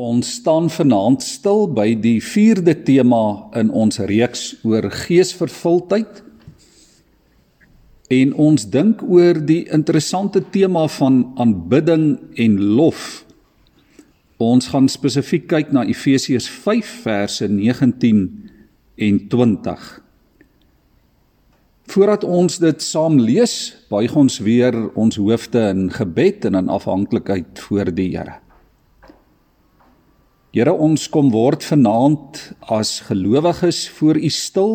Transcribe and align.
Ons 0.00 0.30
staan 0.38 0.70
vanaand 0.72 1.20
stil 1.22 1.66
by 1.76 1.90
die 2.00 2.22
4de 2.24 2.72
tema 2.86 3.50
in 3.58 3.68
ons 3.76 3.98
reeks 4.08 4.54
oor 4.64 4.86
geesvervuldheid. 4.94 6.22
En 8.08 8.32
ons 8.46 8.64
dink 8.72 9.04
oor 9.04 9.42
die 9.44 9.66
interessante 9.68 10.40
tema 10.54 10.86
van 10.96 11.20
aanbidding 11.36 12.06
en 12.40 12.56
lof. 12.80 13.26
Ons 14.40 14.72
gaan 14.72 14.88
spesifiek 14.88 15.50
kyk 15.52 15.76
na 15.76 15.84
Efesiërs 15.84 16.48
5 16.48 16.96
verse 17.04 17.52
19 17.52 18.26
en 18.96 19.22
20. 19.28 19.88
Voordat 21.92 22.24
ons 22.24 22.62
dit 22.62 22.86
saam 22.88 23.20
lees, 23.20 23.56
buig 23.92 24.16
ons 24.16 24.44
weer 24.46 24.86
ons 24.94 25.20
hoofde 25.20 25.68
in 25.74 25.90
gebed 25.92 26.46
en 26.48 26.56
in 26.64 26.72
afhanklikheid 26.72 27.68
voor 27.68 27.92
die 27.92 28.14
Here. 28.16 28.40
Here 30.50 30.72
ons 30.74 31.04
kom 31.06 31.28
word 31.30 31.62
vanaand 31.62 32.40
as 32.74 32.96
gelowiges 33.06 33.84
voor 33.94 34.18
U 34.18 34.30
stil 34.34 34.72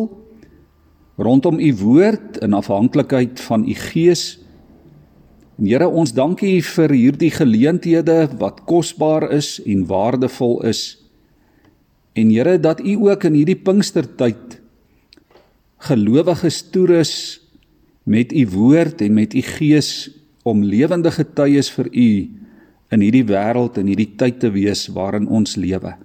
rondom 1.20 1.58
U 1.60 1.68
woord 1.82 2.38
in 2.44 2.56
afhanklikheid 2.56 3.40
van 3.44 3.66
U 3.68 3.74
Gees. 3.76 4.38
Here 5.60 5.88
ons 5.88 6.14
dankie 6.16 6.62
vir 6.64 6.94
hierdie 6.96 7.30
geleenthede 7.32 8.22
wat 8.40 8.62
kosbaar 8.64 9.28
is 9.36 9.58
en 9.68 9.84
waardevol 9.88 10.62
is. 10.64 10.96
En 12.16 12.32
Here 12.32 12.56
dat 12.56 12.80
U 12.80 12.96
ook 13.10 13.28
in 13.28 13.36
hierdie 13.36 13.60
Pinkstertyd 13.60 14.56
gelowiges 15.84 16.62
toerus 16.72 17.14
met 18.08 18.32
U 18.32 18.48
woord 18.56 19.04
en 19.04 19.12
met 19.12 19.36
U 19.36 19.44
Gees 19.44 20.08
om 20.40 20.64
lewende 20.64 21.12
getuies 21.12 21.68
vir 21.76 21.92
U 21.92 22.10
in 22.94 23.02
hierdie 23.02 23.26
wêreld 23.26 23.78
en 23.80 23.88
hierdie 23.90 24.12
tyd 24.18 24.38
te 24.42 24.50
wees 24.54 24.86
waarin 24.94 25.26
ons 25.28 25.56
lewe. 25.58 25.96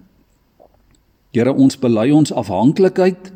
Here, 1.31 1.53
ons 1.53 1.77
bely 1.79 2.09
ons 2.11 2.33
afhanklikheid. 2.35 3.31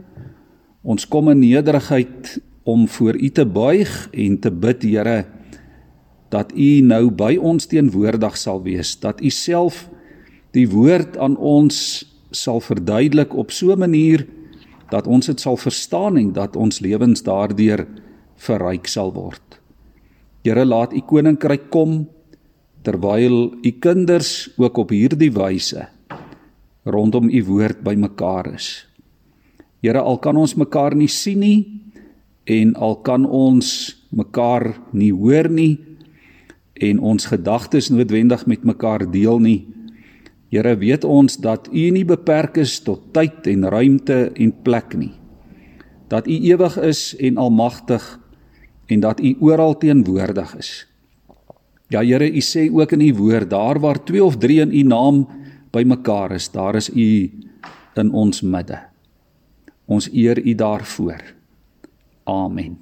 Ons 0.84 1.06
kom 1.08 1.30
in 1.32 1.40
nederigheid 1.40 2.36
om 2.66 2.88
voor 2.90 3.16
U 3.16 3.30
te 3.30 3.46
buig 3.46 3.94
en 4.12 4.38
te 4.42 4.52
bid, 4.52 4.84
Here, 4.84 5.26
dat 6.34 6.52
U 6.58 6.70
nou 6.82 7.10
by 7.14 7.36
ons 7.38 7.70
teenwoordig 7.70 8.36
sal 8.38 8.64
wees, 8.66 8.96
dat 9.00 9.22
U 9.22 9.30
self 9.30 9.86
die 10.56 10.68
woord 10.72 11.18
aan 11.22 11.38
ons 11.38 11.78
sal 12.36 12.60
verduidelik 12.64 13.36
op 13.36 13.52
so 13.52 13.72
'n 13.72 13.80
manier 13.80 14.26
dat 14.90 15.08
ons 15.08 15.26
dit 15.26 15.40
sal 15.40 15.58
verstaan 15.58 16.18
en 16.18 16.34
dat 16.34 16.56
ons 16.56 16.80
lewens 16.80 17.24
daardeur 17.24 17.88
verryk 18.36 18.88
sal 18.88 19.14
word. 19.14 19.60
Here, 20.44 20.66
laat 20.66 20.94
U 20.94 21.02
koninkryk 21.02 21.70
kom 21.70 22.08
terwyl 22.86 23.56
u 23.66 23.72
kinders 23.82 24.50
ook 24.62 24.78
op 24.86 24.94
hierdie 24.94 25.34
wyse 25.34 25.88
rondom 26.86 27.30
u 27.34 27.42
woord 27.44 27.82
bymekaar 27.82 28.54
is. 28.54 28.86
Here, 29.82 30.02
al 30.02 30.20
kan 30.22 30.38
ons 30.38 30.54
mekaar 30.58 30.96
nie 30.98 31.10
sien 31.10 31.42
nie 31.42 31.60
en 32.46 32.76
al 32.78 33.00
kan 33.06 33.26
ons 33.26 33.68
mekaar 34.14 34.76
nie 34.94 35.12
hoor 35.14 35.50
nie 35.50 35.80
en 36.86 37.00
ons 37.00 37.26
gedagtes 37.26 37.90
noodwendig 37.90 38.46
met 38.46 38.66
mekaar 38.68 39.08
deel 39.10 39.42
nie. 39.42 39.62
Here, 40.54 40.76
weet 40.78 41.06
ons 41.10 41.40
dat 41.42 41.70
u 41.74 41.90
nie 41.90 42.06
beperk 42.06 42.62
is 42.62 42.78
tot 42.86 43.10
tyd 43.18 43.50
en 43.50 43.66
ruimte 43.70 44.30
en 44.30 44.54
plek 44.64 44.94
nie. 44.94 45.14
Dat 46.10 46.30
u 46.30 46.38
ewig 46.38 46.78
is 46.86 47.16
en 47.18 47.42
almagtig 47.42 48.04
en 48.86 49.02
dat 49.02 49.20
u 49.20 49.34
oral 49.42 49.74
teenwoordig 49.82 50.54
is. 50.62 50.86
Ja 51.94 52.02
Here, 52.02 52.26
U 52.26 52.42
sê 52.42 52.66
ook 52.74 52.96
in 52.96 53.02
U 53.02 53.14
woord, 53.14 53.50
daar 53.50 53.80
waar 53.80 54.04
2 54.04 54.24
of 54.24 54.38
3 54.38 54.62
in 54.66 54.74
U 54.74 54.82
naam 54.90 55.28
bymekaar 55.72 56.32
is, 56.32 56.50
daar 56.50 56.76
is 56.76 56.90
U 56.90 57.30
in 57.96 58.12
ons 58.12 58.42
midde. 58.42 58.80
Ons 59.86 60.10
eer 60.10 60.42
U 60.42 60.56
daarvoor. 60.56 61.22
Amen. 62.26 62.80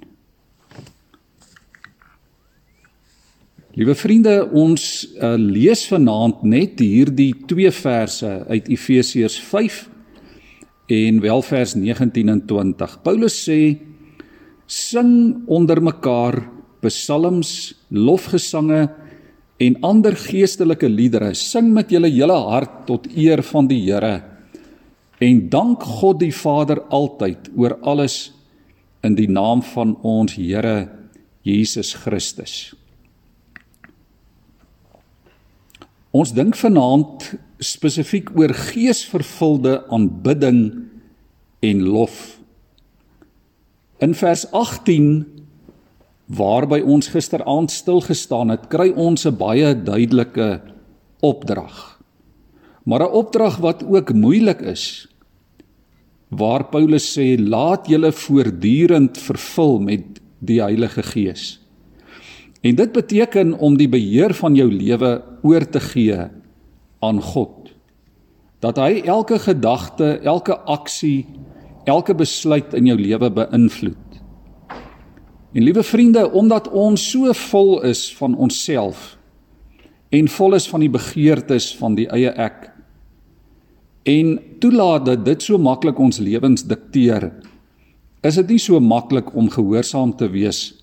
Liewe 3.74 3.94
vriende, 3.98 4.36
ons 4.54 4.82
uh, 5.18 5.34
lees 5.36 5.82
vanaand 5.90 6.44
net 6.46 6.78
hierdie 6.80 7.32
twee 7.50 7.70
verse 7.74 8.28
uit 8.48 8.68
Efesiërs 8.70 9.36
5 9.50 9.80
en 10.94 11.18
wel 11.20 11.42
vers 11.42 11.74
19 11.74 12.30
en 12.30 12.42
20. 12.46 12.94
Paulus 13.02 13.36
sê: 13.48 13.74
"Sing 14.66 15.42
onder 15.50 15.82
mekaar 15.82 16.38
psalms, 16.86 17.74
lofgesange 17.94 18.88
en 19.62 19.76
ander 19.86 20.16
geestelike 20.18 20.88
liedere. 20.90 21.32
Sing 21.38 21.70
met 21.74 21.92
julle 21.94 22.10
hele 22.10 22.36
hart 22.50 22.84
tot 22.88 23.06
eer 23.14 23.42
van 23.46 23.70
die 23.70 23.80
Here 23.86 24.20
en 25.22 25.44
dank 25.48 25.82
God 25.82 26.18
die 26.20 26.34
Vader 26.34 26.82
altyd 26.92 27.48
oor 27.56 27.78
alles 27.86 28.34
in 29.06 29.14
die 29.16 29.28
naam 29.30 29.62
van 29.74 29.94
ons 30.02 30.34
Here 30.36 30.88
Jesus 31.46 31.94
Christus. 32.02 32.74
Ons 36.14 36.32
dink 36.34 36.54
vanaand 36.56 37.32
spesifiek 37.64 38.30
oor 38.38 38.52
geesvervulde 38.54 39.80
aanbidding 39.92 40.60
en 41.64 41.82
lof. 41.82 42.38
In 44.04 44.14
vers 44.14 44.46
waarby 46.26 46.80
ons 46.80 47.08
gisteraand 47.12 47.70
stil 47.70 48.00
gestaan 48.00 48.52
het, 48.54 48.68
kry 48.68 48.92
ons 48.96 49.26
'n 49.26 49.36
baie 49.36 49.74
duidelike 49.74 50.60
opdrag. 51.20 52.00
Maar 52.84 53.00
'n 53.00 53.12
opdrag 53.12 53.56
wat 53.56 53.84
ook 53.84 54.12
moeilik 54.12 54.60
is. 54.60 55.08
Waar 56.28 56.64
Paulus 56.64 57.18
sê, 57.18 57.38
"Laat 57.38 57.86
julle 57.86 58.12
voortdurend 58.12 59.18
vervul 59.18 59.78
met 59.80 60.20
die 60.38 60.60
Heilige 60.60 61.02
Gees." 61.02 61.60
En 62.60 62.74
dit 62.74 62.92
beteken 62.92 63.58
om 63.58 63.76
die 63.76 63.88
beheer 63.88 64.34
van 64.34 64.54
jou 64.54 64.72
lewe 64.72 65.22
oor 65.42 65.68
te 65.68 65.80
gee 65.80 66.16
aan 67.00 67.20
God. 67.22 67.70
Dat 68.64 68.76
hy 68.76 69.02
elke 69.04 69.38
gedagte, 69.38 70.18
elke 70.24 70.56
aksie, 70.58 71.26
elke 71.84 72.14
besluit 72.14 72.74
in 72.74 72.86
jou 72.86 72.96
lewe 72.96 73.30
beïnvloed. 73.30 74.13
En 75.54 75.62
liewe 75.62 75.82
vriende, 75.86 76.26
omdat 76.34 76.68
ons 76.74 77.02
so 77.10 77.32
vol 77.50 77.76
is 77.86 78.08
van 78.18 78.34
onsself 78.34 79.12
en 80.14 80.28
vol 80.30 80.54
is 80.54 80.66
van 80.70 80.82
die 80.82 80.90
begeertes 80.90 81.72
van 81.78 81.94
die 81.98 82.06
eie 82.10 82.30
ek 82.38 82.68
en 84.06 84.34
toelaat 84.62 85.06
dat 85.06 85.22
dit 85.26 85.42
so 85.42 85.58
maklik 85.58 85.98
ons 85.98 86.20
lewens 86.22 86.66
dikteer, 86.68 87.30
is 88.22 88.36
dit 88.40 88.52
nie 88.54 88.60
so 88.62 88.80
maklik 88.82 89.30
om 89.34 89.48
gehoorsaam 89.50 90.12
te 90.18 90.28
wees 90.30 90.74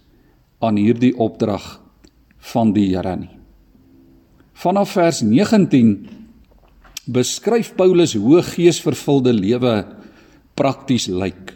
aan 0.64 0.80
hierdie 0.80 1.14
opdrag 1.20 1.78
van 2.52 2.72
die 2.74 2.88
Here 2.94 3.16
nie. 3.18 3.32
Vanaf 4.58 4.96
vers 4.98 5.22
19 5.26 5.94
beskryf 7.12 7.74
Paulus 7.78 8.16
hoe 8.16 8.42
geesvervulde 8.46 9.34
lewe 9.34 9.76
prakties 10.56 11.08
lyk 11.10 11.56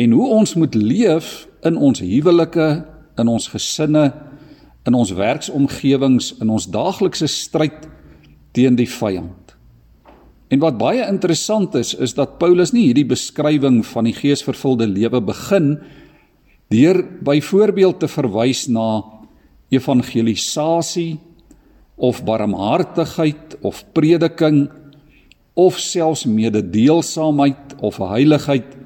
en 0.00 0.14
hoe 0.16 0.28
ons 0.40 0.54
moet 0.56 0.74
leef 0.74 1.32
in 1.66 1.78
ons 1.78 2.02
huwelike, 2.02 2.68
in 3.18 3.28
ons 3.30 3.48
gesinne, 3.52 4.10
in 4.86 4.96
ons 4.98 5.12
werksomgewings, 5.14 6.32
in 6.42 6.50
ons 6.50 6.66
daaglikse 6.70 7.28
stryd 7.30 7.86
teen 8.56 8.76
die 8.76 8.88
vyand. 8.90 9.54
En 10.52 10.60
wat 10.60 10.76
baie 10.76 11.04
interessant 11.06 11.74
is, 11.78 11.94
is 11.94 12.12
dat 12.18 12.36
Paulus 12.40 12.74
nie 12.74 12.90
hierdie 12.90 13.08
beskrywing 13.08 13.80
van 13.88 14.08
die 14.08 14.16
geesvervulde 14.16 14.88
lewe 14.90 15.22
begin 15.24 15.78
deur 16.72 17.00
byvoorbeeld 17.24 18.02
te 18.02 18.08
verwys 18.08 18.66
na 18.72 19.04
evangelisasie 19.72 21.20
of 21.96 22.20
barmhartigheid 22.24 23.56
of 23.64 23.80
prediking 23.96 24.66
of 25.56 25.78
selfs 25.80 26.24
mededeelsaamheid 26.28 27.76
of 27.80 28.00
heiligheid 28.12 28.76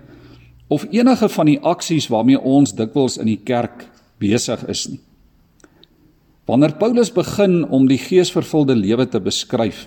of 0.68 0.86
enige 0.90 1.28
van 1.28 1.46
die 1.46 1.60
aksies 1.62 2.08
waarmee 2.10 2.40
ons 2.40 2.74
dikwels 2.74 3.18
in 3.22 3.30
die 3.30 3.40
kerk 3.44 3.86
besig 4.22 4.64
is 4.70 4.86
nie. 4.90 5.00
Wanneer 6.46 6.76
Paulus 6.78 7.10
begin 7.10 7.64
om 7.74 7.88
die 7.90 7.98
geesvervulde 7.98 8.76
lewe 8.78 9.06
te 9.10 9.18
beskryf, 9.22 9.86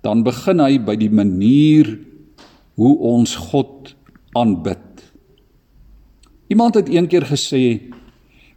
dan 0.00 0.24
begin 0.24 0.62
hy 0.64 0.78
by 0.80 0.96
die 0.96 1.12
manier 1.12 1.98
hoe 2.80 2.94
ons 3.10 3.34
God 3.50 3.92
aanbid. 4.36 4.80
Iemand 6.50 6.78
het 6.80 6.88
eendag 6.88 7.28
gesê 7.28 7.92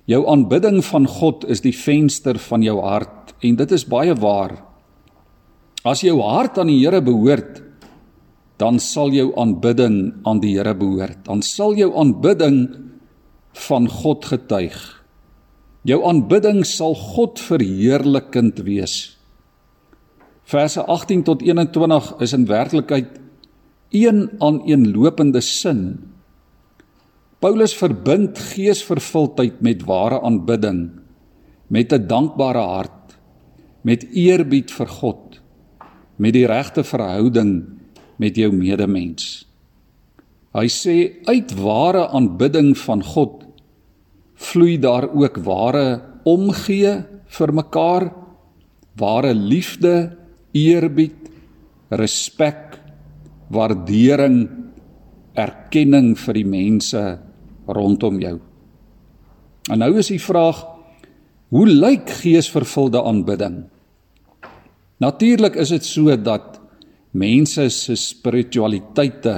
jou 0.08 0.22
aanbidding 0.28 0.80
van 0.88 1.08
God 1.08 1.44
is 1.52 1.62
die 1.64 1.76
venster 1.76 2.40
van 2.48 2.64
jou 2.64 2.80
hart 2.84 3.36
en 3.44 3.60
dit 3.60 3.76
is 3.76 3.84
baie 3.88 4.16
waar. 4.16 4.56
As 5.84 6.04
jou 6.08 6.16
hart 6.24 6.58
aan 6.58 6.72
die 6.72 6.80
Here 6.80 7.04
behoort, 7.04 7.60
dan 8.64 8.80
sal 8.80 9.12
jou 9.12 9.34
aanbidding 9.40 10.14
aan 10.24 10.40
die 10.40 10.54
Here 10.56 10.72
behoort. 10.78 11.26
Dan 11.28 11.44
sal 11.44 11.76
jou 11.76 11.90
aanbidding 12.00 12.62
van 13.68 13.90
God 13.92 14.24
getuig. 14.30 14.78
Jou 15.84 16.00
aanbidding 16.08 16.64
sal 16.68 16.96
God 16.96 17.42
verheerlikend 17.44 18.64
wees. 18.64 19.18
Verse 20.48 20.80
18 20.80 21.26
tot 21.28 21.44
21 21.44 22.10
is 22.24 22.36
in 22.36 22.48
werklikheid 22.48 23.20
een 23.94 24.26
aan 24.40 24.62
een 24.70 24.90
lopende 24.96 25.44
sin. 25.44 25.84
Paulus 27.44 27.76
verbind 27.76 28.40
geesvervuldheid 28.40 29.60
met 29.62 29.84
ware 29.84 30.22
aanbidding, 30.24 30.90
met 31.68 31.92
'n 31.92 32.08
dankbare 32.08 32.64
hart, 32.64 33.20
met 33.84 34.08
eerbied 34.16 34.72
vir 34.72 34.88
God, 34.88 35.42
met 36.16 36.34
die 36.34 36.48
regte 36.48 36.84
verhouding 36.84 37.83
met 38.24 38.38
jou 38.40 38.52
medemens. 38.56 39.44
Hy 40.54 40.68
sê 40.72 40.98
uit 41.28 41.52
ware 41.60 42.08
aanbidding 42.14 42.72
van 42.86 43.02
God 43.04 43.42
vloei 44.44 44.78
daar 44.82 45.08
ook 45.12 45.40
ware 45.46 45.88
omgee 46.30 46.94
vir 47.34 47.54
mekaar, 47.54 48.10
ware 49.00 49.34
liefde, 49.34 50.14
eerbied, 50.54 51.30
respek, 51.90 52.78
waardering, 53.54 54.44
erkenning 55.34 56.14
vir 56.20 56.38
die 56.38 56.48
mense 56.48 57.04
rondom 57.68 58.20
jou. 58.22 58.38
En 59.72 59.82
nou 59.82 59.94
is 59.98 60.12
die 60.12 60.22
vraag: 60.22 60.60
hoe 61.54 61.68
lyk 61.68 62.10
geesvervulde 62.22 63.02
aanbidding? 63.02 63.64
Natuurlik 65.02 65.58
is 65.60 65.74
dit 65.74 65.86
so 65.86 66.16
dat 66.18 66.60
mense 67.14 67.70
se 67.70 67.96
spiritualiteite 68.00 69.36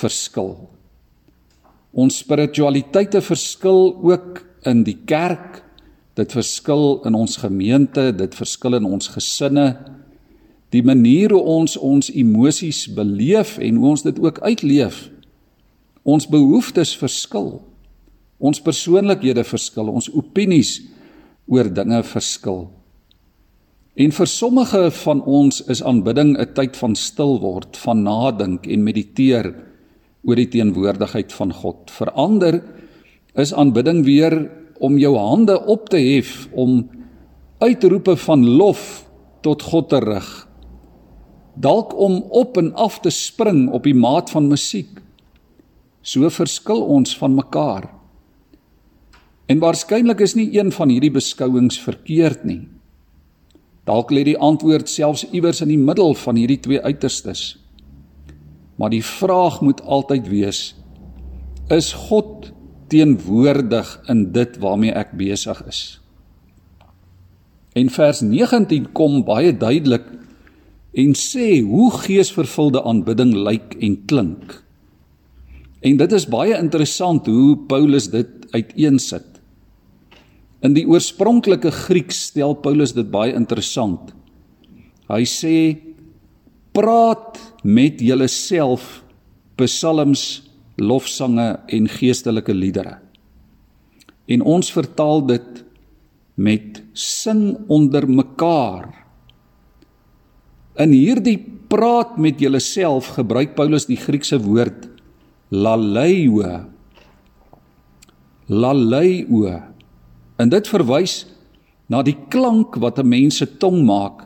verskil. 0.00 0.54
Ons 1.90 2.20
spiritualiteite 2.22 3.22
verskil 3.22 3.94
ook 4.02 4.42
in 4.68 4.84
die 4.86 4.98
kerk. 5.06 5.62
Dit 6.18 6.34
verskil 6.34 7.00
in 7.06 7.16
ons 7.16 7.38
gemeente, 7.40 8.10
dit 8.12 8.34
verskil 8.36 8.76
in 8.78 8.86
ons 8.86 9.10
gesinne. 9.14 9.72
Die 10.70 10.82
manier 10.86 11.32
hoe 11.34 11.42
ons 11.42 11.76
ons 11.78 12.10
emosies 12.14 12.84
beleef 12.94 13.56
en 13.58 13.80
hoe 13.80 13.90
ons 13.94 14.04
dit 14.06 14.18
ook 14.22 14.38
uitleef. 14.46 15.08
Ons 16.06 16.28
behoeftes 16.30 16.94
verskil. 16.98 17.58
Ons 18.40 18.62
persoonlikhede 18.64 19.44
verskil, 19.44 19.90
ons 19.92 20.08
opinies 20.16 20.78
oor 21.50 21.68
dinge 21.68 22.00
verskil. 22.08 22.68
En 24.00 24.12
vir 24.16 24.28
sommige 24.32 24.86
van 25.02 25.18
ons 25.28 25.58
is 25.68 25.82
aanbidding 25.84 26.30
'n 26.38 26.52
tyd 26.56 26.76
van 26.76 26.94
stil 26.96 27.40
word, 27.40 27.76
van 27.76 28.02
nadink 28.02 28.66
en 28.66 28.82
mediteer 28.82 29.54
oor 30.24 30.36
die 30.36 30.48
teenwoordigheid 30.48 31.32
van 31.32 31.52
God. 31.52 31.90
Vir 31.90 32.10
ander 32.10 32.62
is 33.34 33.52
aanbidding 33.52 34.04
weer 34.04 34.50
om 34.78 34.98
jou 34.98 35.16
hande 35.16 35.66
op 35.66 35.88
te 35.88 35.98
hef 35.98 36.48
om 36.52 36.88
uitroepe 37.58 38.16
van 38.16 38.48
lof 38.48 39.04
tot 39.42 39.62
God 39.62 39.88
te 39.88 39.98
rig. 39.98 40.48
Dalk 41.54 41.98
om 41.98 42.24
op 42.30 42.56
en 42.56 42.74
af 42.74 43.00
te 43.00 43.10
spring 43.10 43.70
op 43.70 43.84
die 43.84 43.94
maat 43.94 44.30
van 44.30 44.48
musiek. 44.48 45.00
So 46.02 46.28
verskil 46.28 46.82
ons 46.82 47.16
van 47.16 47.34
mekaar. 47.34 47.90
En 49.46 49.58
waarskynlik 49.58 50.20
is 50.20 50.34
nie 50.34 50.58
een 50.58 50.72
van 50.72 50.88
hierdie 50.88 51.10
beskouings 51.12 51.80
verkeerd 51.80 52.44
nie. 52.44 52.79
Dalk 53.88 54.10
lê 54.12 54.24
die 54.28 54.38
antwoord 54.38 54.88
selfs 54.88 55.24
iewers 55.30 55.62
in 55.64 55.72
die 55.72 55.80
middel 55.80 56.14
van 56.14 56.36
hierdie 56.36 56.60
twee 56.60 56.82
uiterstes. 56.82 57.56
Maar 58.76 58.92
die 58.92 59.04
vraag 59.04 59.60
moet 59.60 59.82
altyd 59.82 60.28
wees: 60.28 60.60
is 61.68 61.92
God 62.08 62.50
teenwoordig 62.90 63.88
in 64.10 64.30
dit 64.34 64.56
waarmee 64.58 64.92
ek 64.96 65.14
besig 65.18 65.60
is? 65.68 65.82
En 67.78 67.90
vers 67.90 68.20
19 68.26 68.90
kom 68.92 69.20
baie 69.24 69.52
duidelik 69.56 70.08
en 70.98 71.14
sê 71.14 71.60
hoe 71.62 71.90
geesvervulde 72.02 72.82
aanbidding 72.82 73.30
lyk 73.46 73.76
en 73.78 73.94
klink. 74.10 74.56
En 75.80 75.96
dit 75.96 76.12
is 76.12 76.26
baie 76.28 76.56
interessant 76.58 77.26
hoe 77.30 77.56
Paulus 77.70 78.10
dit 78.10 78.30
uiteensit. 78.50 79.29
In 80.60 80.74
die 80.76 80.84
oorspronklike 80.88 81.72
Grieks 81.72 82.26
stel 82.28 82.54
Paulus 82.60 82.92
dit 82.92 83.08
baie 83.08 83.32
interessant. 83.36 84.12
Hy 85.08 85.24
sê 85.24 85.54
praat 86.76 87.38
met 87.64 88.02
julleself 88.04 89.00
psalms, 89.60 90.42
lofsange 90.80 91.48
en 91.68 91.88
geestelike 91.92 92.54
liedere. 92.56 92.98
En 94.30 94.44
ons 94.46 94.72
vertaal 94.72 95.24
dit 95.28 95.64
met 96.40 96.80
sing 96.96 97.56
onder 97.68 98.06
mekaar. 98.08 98.88
In 100.80 100.94
hierdie 100.96 101.38
praat 101.70 102.16
met 102.16 102.40
julleself 102.40 103.14
gebruik 103.18 103.56
Paulus 103.58 103.88
die 103.90 103.98
Griekse 104.00 104.40
woord 104.40 104.88
laleio. 105.50 106.64
Laleio. 108.48 109.69
En 110.40 110.48
dit 110.48 110.70
verwys 110.72 111.24
na 111.92 112.00
die 112.06 112.16
klank 112.32 112.78
wat 112.80 112.98
'n 112.98 113.08
mens 113.08 113.36
se 113.36 113.46
tong 113.46 113.84
maak 113.84 114.24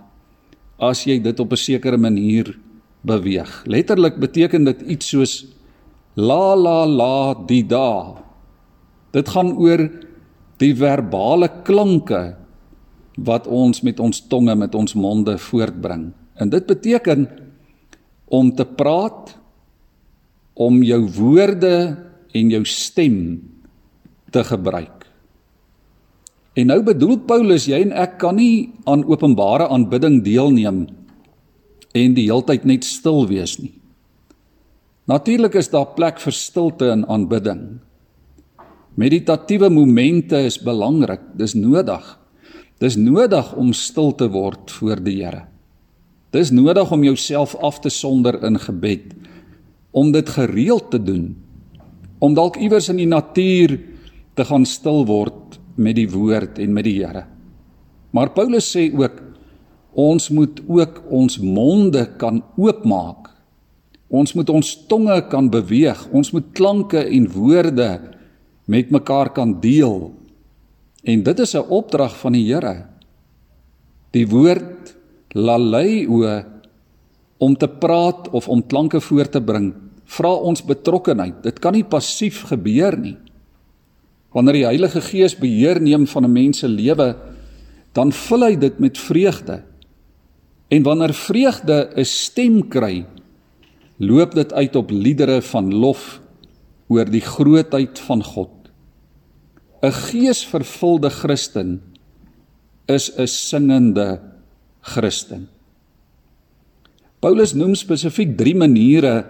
as 0.79 1.05
jy 1.05 1.19
dit 1.19 1.41
op 1.41 1.53
'n 1.53 1.57
sekere 1.57 1.97
manier 1.97 2.59
beweeg. 3.03 3.65
Letterlik 3.67 4.17
beteken 4.19 4.65
dit 4.65 4.81
iets 4.83 5.09
soos 5.09 5.47
la 6.15 6.55
la 6.57 6.87
la 6.87 7.35
di 7.35 7.67
da. 7.67 8.15
Dit 9.13 9.29
gaan 9.29 9.57
oor 9.57 9.91
die 10.59 10.75
verbale 10.75 11.49
klanke 11.65 12.37
wat 13.17 13.47
ons 13.47 13.83
met 13.83 14.01
ons 14.01 14.27
tonge 14.29 14.55
met 14.55 14.75
ons 14.75 14.95
monde 14.95 15.39
voortbring. 15.39 16.13
En 16.35 16.49
dit 16.49 16.67
beteken 16.67 17.29
om 18.25 18.55
te 18.55 18.65
praat 18.65 19.37
om 20.55 20.83
jou 20.83 21.03
woorde 21.19 21.97
en 22.33 22.51
jou 22.51 22.65
stem 22.65 23.43
te 24.31 24.45
gebruik. 24.45 25.04
En 26.55 26.69
nou 26.71 26.81
bedoel 26.87 27.19
Paulus 27.27 27.67
jy 27.67 27.81
en 27.83 27.95
ek 27.99 28.19
kan 28.23 28.37
nie 28.39 28.71
aan 28.87 29.03
openbare 29.11 29.67
aanbidding 29.75 30.21
deelneem 30.27 30.85
en 31.95 32.15
die 32.15 32.27
heeltyd 32.27 32.67
net 32.67 32.87
stil 32.87 33.27
wees 33.31 33.57
nie. 33.59 33.73
Natuurlik 35.11 35.59
is 35.61 35.69
daar 35.73 35.93
plek 35.97 36.21
vir 36.23 36.35
stilte 36.35 36.89
en 36.91 37.05
aanbidding. 37.11 37.81
Meditatiewe 38.95 39.69
momente 39.71 40.39
is 40.47 40.61
belangrik, 40.63 41.21
dis 41.37 41.57
nodig. 41.59 42.05
Dis 42.83 42.97
nodig 42.97 43.51
om 43.59 43.73
stil 43.75 44.15
te 44.15 44.31
word 44.31 44.71
voor 44.79 45.03
die 45.03 45.19
Here. 45.21 45.45
Dis 46.35 46.51
nodig 46.51 46.91
om 46.91 47.05
jouself 47.07 47.55
af 47.63 47.81
te 47.83 47.91
sonder 47.91 48.41
in 48.47 48.59
gebed, 48.59 49.13
om 49.95 50.11
dit 50.13 50.29
gereeld 50.29 50.91
te 50.91 50.99
doen. 51.03 51.35
Om 52.19 52.35
dalk 52.35 52.57
iewers 52.59 52.89
in 52.91 52.99
die 53.03 53.11
natuur 53.11 53.77
te 54.35 54.47
gaan 54.47 54.67
stil 54.67 55.05
word 55.07 55.44
met 55.75 55.97
die 55.97 56.11
woord 56.11 56.59
en 56.59 56.73
met 56.73 56.85
die 56.85 56.99
Here. 57.05 57.25
Maar 58.11 58.31
Paulus 58.31 58.71
sê 58.71 58.91
ook 58.95 59.23
Ons 59.95 60.27
moet 60.35 60.59
ook 60.67 61.05
ons 61.07 61.39
monde 61.39 62.03
kan 62.19 62.43
oopmaak. 62.59 63.31
Ons 64.11 64.35
moet 64.35 64.51
ons 64.51 64.71
tonge 64.91 65.21
kan 65.31 65.47
beweeg. 65.51 66.01
Ons 66.11 66.33
moet 66.35 66.47
klanke 66.55 66.99
en 66.99 67.29
woorde 67.31 67.91
met 68.67 68.91
mekaar 68.91 69.31
kan 69.35 69.55
deel. 69.63 70.11
En 71.05 71.23
dit 71.23 71.39
is 71.39 71.55
'n 71.55 71.71
opdrag 71.71 72.17
van 72.17 72.33
die 72.33 72.47
Here. 72.53 72.87
Die 74.11 74.27
woord 74.27 74.97
laleio 75.35 76.43
om 77.39 77.57
te 77.57 77.69
praat 77.69 78.31
of 78.31 78.49
om 78.49 78.67
klanke 78.67 79.01
voor 79.01 79.29
te 79.29 79.43
bring, 79.43 79.75
vra 80.05 80.33
ons 80.33 80.65
betrokkenheid. 80.65 81.43
Dit 81.43 81.59
kan 81.59 81.73
nie 81.73 81.85
passief 81.85 82.43
gebeur 82.43 82.99
nie. 82.99 83.17
Wanneer 84.35 84.59
die 84.59 84.67
Heilige 84.67 85.01
Gees 85.05 85.37
beheer 85.39 85.79
neem 85.81 86.09
van 86.11 86.25
'n 86.27 86.33
mens 86.33 86.59
se 86.59 86.69
lewe, 86.69 87.15
dan 87.93 88.13
vul 88.13 88.43
hy 88.43 88.57
dit 88.59 88.79
met 88.79 88.99
vreugde. 88.99 89.63
En 90.69 90.83
wanneer 90.83 91.15
vreugde 91.15 91.91
'n 91.97 92.05
stem 92.05 92.69
kry, 92.69 93.07
loop 93.99 94.35
dit 94.35 94.53
uit 94.53 94.77
op 94.77 94.91
liedere 94.91 95.43
van 95.43 95.75
lof 95.75 96.21
oor 96.89 97.05
die 97.05 97.21
grootheid 97.21 97.99
van 97.99 98.23
God. 98.23 98.51
'n 99.83 99.93
Geesvervulde 99.93 101.11
Christen 101.11 101.83
is 102.87 103.13
'n 103.17 103.27
singende 103.27 104.21
Christen. 104.81 105.49
Paulus 107.21 107.55
noem 107.55 107.75
spesifiek 107.75 108.37
3 108.37 108.55
maniere 108.57 109.25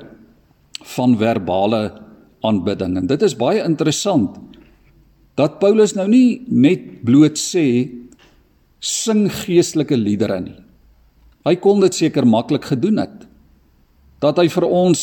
van 0.82 1.16
verbale 1.18 1.92
aanbidding 2.40 2.96
en 2.96 3.06
dit 3.06 3.22
is 3.22 3.36
baie 3.36 3.62
interessant 3.62 4.38
dat 5.38 5.58
Paulus 5.62 5.94
nou 5.98 6.06
nie 6.10 6.44
net 6.46 7.02
bloot 7.06 7.38
sê 7.40 7.66
sing 8.84 9.26
geestelike 9.32 9.96
liedere 9.98 10.40
nie. 10.44 10.58
Hy 11.44 11.56
kon 11.60 11.82
dit 11.82 11.94
seker 11.94 12.26
maklik 12.28 12.68
gedoen 12.70 13.02
het. 13.02 13.24
Dat 14.22 14.38
hy 14.40 14.46
vir 14.52 14.66
ons 14.68 15.02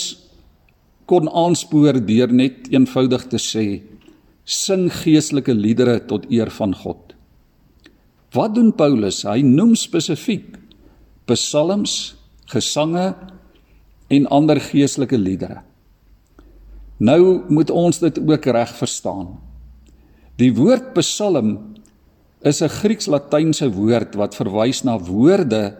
kon 1.10 1.28
aanspoor 1.28 2.00
deur 2.08 2.32
net 2.34 2.70
eenvoudig 2.72 3.28
te 3.30 3.42
sê 3.42 3.66
sing 4.48 4.88
geestelike 5.02 5.54
liedere 5.54 6.00
tot 6.08 6.26
eer 6.32 6.50
van 6.56 6.74
God. 6.76 7.14
Wat 8.34 8.56
doen 8.56 8.72
Paulus? 8.74 9.22
Hy 9.28 9.44
noem 9.44 9.76
spesifiek 9.76 10.56
psalms, 11.30 12.16
gesange 12.52 13.12
en 14.12 14.28
ander 14.34 14.60
geestelike 14.60 15.20
liedere. 15.20 15.62
Nou 17.02 17.44
moet 17.50 17.72
ons 17.72 18.00
dit 18.02 18.20
ook 18.20 18.46
reg 18.56 18.74
verstaan. 18.78 19.36
Die 20.42 20.52
woord 20.58 20.96
psalm 20.98 21.76
is 22.42 22.62
'n 22.62 22.74
Grieks-Latynse 22.82 23.70
woord 23.70 24.16
wat 24.18 24.36
verwys 24.36 24.82
na 24.84 24.98
woorde 24.98 25.78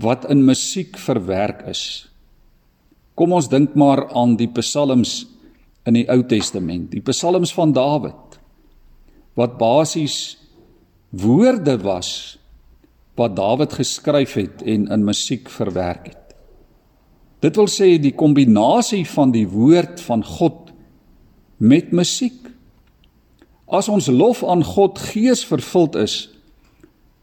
wat 0.00 0.26
in 0.30 0.44
musiek 0.44 0.98
verwerk 0.98 1.62
is. 1.68 2.08
Kom 3.14 3.32
ons 3.32 3.48
dink 3.48 3.76
maar 3.76 4.08
aan 4.16 4.36
die 4.36 4.48
psalms 4.48 5.26
in 5.86 5.94
die 5.94 6.08
Ou 6.10 6.22
Testament, 6.26 6.90
die 6.90 7.04
psalms 7.04 7.52
van 7.54 7.72
Dawid 7.72 8.38
wat 9.38 9.58
basies 9.58 10.36
woorde 11.10 11.78
was 11.78 12.38
wat 13.16 13.36
Dawid 13.36 13.72
geskryf 13.72 14.34
het 14.34 14.62
en 14.62 14.88
in 14.88 15.04
musiek 15.04 15.48
verwerk 15.48 16.10
het. 16.10 16.34
Dit 17.40 17.56
wil 17.56 17.68
sê 17.68 17.94
die 18.00 18.14
kombinasie 18.16 19.04
van 19.06 19.30
die 19.32 19.46
woord 19.48 20.00
van 20.00 20.24
God 20.24 20.72
met 21.58 21.92
musiek. 21.92 22.49
As 23.70 23.88
ons 23.88 24.08
lof 24.10 24.42
aan 24.42 24.64
God 24.66 24.98
geesvervuld 24.98 25.94
is, 26.00 26.14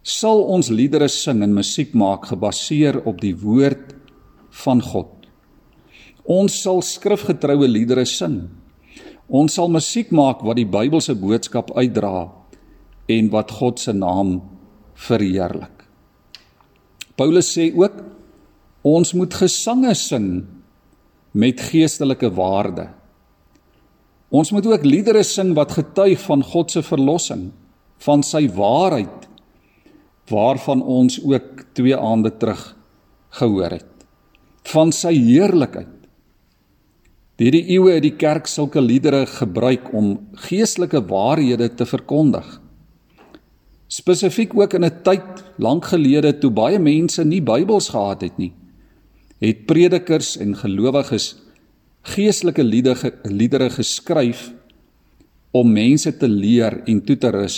sal 0.07 0.45
ons 0.47 0.69
liedere 0.71 1.09
sing 1.11 1.41
en 1.43 1.55
musiek 1.55 1.91
maak 1.91 2.29
gebaseer 2.31 3.01
op 3.03 3.19
die 3.19 3.35
woord 3.35 3.91
van 4.63 4.79
God. 4.81 5.11
Ons 6.23 6.55
sal 6.63 6.79
skrifgetroue 6.83 7.67
liedere 7.67 8.05
sing. 8.07 8.45
Ons 9.27 9.57
sal 9.59 9.67
musiek 9.71 10.11
maak 10.15 10.39
wat 10.47 10.59
die 10.59 10.67
Bybelse 10.67 11.17
boodskap 11.19 11.73
uitdra 11.75 12.29
en 13.11 13.31
wat 13.31 13.51
God 13.59 13.83
se 13.83 13.91
naam 13.95 14.37
verheerlik. 14.95 15.83
Paulus 17.19 17.49
sê 17.51 17.69
ook 17.75 17.99
ons 18.87 19.11
moet 19.17 19.35
gesange 19.35 19.91
sing 19.99 20.29
met 21.35 21.59
geestelike 21.59 22.29
waarde. 22.31 22.87
Ons 24.29 24.51
moet 24.51 24.65
ook 24.67 24.83
liedere 24.83 25.23
sing 25.23 25.53
wat 25.55 25.77
getuig 25.77 26.19
van 26.25 26.43
God 26.43 26.71
se 26.71 26.83
verlossing, 26.83 27.51
van 28.03 28.23
sy 28.23 28.45
waarheid 28.51 29.25
waarvan 30.27 30.81
ons 30.83 31.21
ook 31.23 31.63
twee 31.77 31.95
aande 31.95 32.33
terug 32.35 32.75
gehoor 33.39 33.77
het, 33.77 33.93
van 34.67 34.91
sy 34.91 35.13
heerlikheid. 35.15 35.93
Deur 37.39 37.53
die 37.53 37.63
eeue 37.77 37.93
het 37.93 38.03
die 38.03 38.17
kerk 38.19 38.49
sulke 38.51 38.81
liedere 38.81 39.23
gebruik 39.29 39.93
om 39.95 40.17
geestelike 40.47 40.99
waarhede 41.07 41.69
te 41.69 41.85
verkondig. 41.87 42.45
Spesifiek 43.87 44.51
ook 44.57 44.73
in 44.73 44.83
'n 44.83 45.03
tyd 45.03 45.43
lank 45.57 45.85
gelede 45.85 46.37
toe 46.39 46.51
baie 46.51 46.79
mense 46.79 47.23
nie 47.23 47.41
Bybels 47.41 47.89
gehad 47.89 48.21
het 48.21 48.37
nie, 48.37 48.53
het 49.39 49.65
predikers 49.65 50.37
en 50.37 50.55
gelowiges 50.55 51.46
geestelike 52.07 52.63
liedere 52.63 53.11
liedere 53.23 53.69
geskryf 53.73 54.47
om 55.51 55.71
mense 55.73 56.11
te 56.17 56.27
leer 56.27 56.81
en 56.87 57.01
toe 57.03 57.17
te 57.17 57.31
rus 57.33 57.57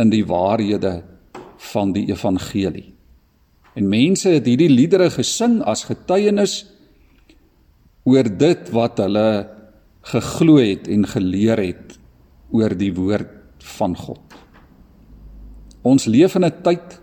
in 0.00 0.10
die 0.10 0.24
waarhede 0.26 1.02
van 1.72 1.92
die 1.94 2.08
evangelie. 2.10 2.88
En 3.78 3.88
mense 3.88 4.28
het 4.34 4.46
hierdie 4.48 4.70
liedere 4.70 5.08
gesing 5.12 5.60
as 5.68 5.86
getuienis 5.88 6.62
oor 8.08 8.26
dit 8.26 8.72
wat 8.74 8.98
hulle 9.00 9.28
geglo 10.12 10.58
het 10.58 10.88
en 10.90 11.06
geleer 11.06 11.62
het 11.62 11.96
oor 12.52 12.74
die 12.76 12.90
woord 12.94 13.30
van 13.78 13.94
God. 13.96 14.20
Ons 15.82 16.06
leef 16.06 16.34
in 16.34 16.44
'n 16.44 16.62
tyd 16.62 17.00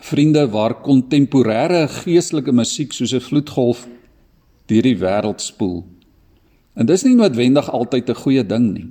vriende 0.00 0.46
waar 0.52 0.74
kontemporêre 0.84 1.88
geestelike 1.88 2.52
musiek 2.52 2.92
soos 2.92 3.14
'n 3.14 3.20
vloedgolf 3.20 3.86
deur 4.70 4.82
die 4.82 4.98
wêreld 4.98 5.40
spoel. 5.40 5.82
En 6.74 6.86
dis 6.86 7.04
nie 7.04 7.14
noodwendig 7.14 7.70
altyd 7.70 8.10
'n 8.10 8.22
goeie 8.22 8.44
ding 8.44 8.72
nie. 8.72 8.88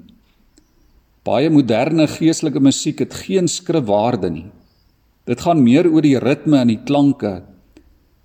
Baie 1.24 1.50
moderne 1.50 2.08
geestelike 2.08 2.60
musiek 2.60 3.00
het 3.00 3.14
geen 3.14 3.48
skrifwaarde 3.48 4.30
nie. 4.30 4.52
Dit 5.26 5.42
gaan 5.42 5.64
meer 5.64 5.88
oor 5.88 6.02
die 6.02 6.20
ritme 6.20 6.58
en 6.58 6.68
die 6.68 6.84
klanke 6.84 7.44